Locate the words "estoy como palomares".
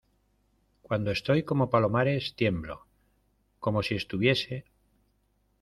1.11-2.33